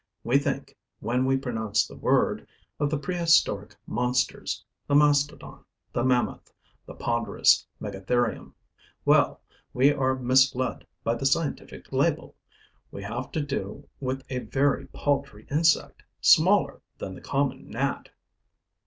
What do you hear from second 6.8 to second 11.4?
the ponderous megatherium. Well, we are misled by the